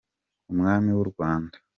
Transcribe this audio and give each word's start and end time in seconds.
umwami 0.51 0.89
w’u 0.97 1.05
Rwanda. 1.11 1.57